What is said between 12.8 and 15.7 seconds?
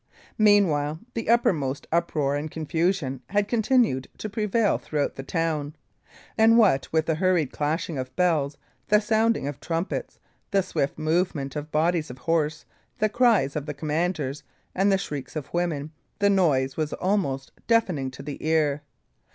the cries of the commanders, and the shrieks of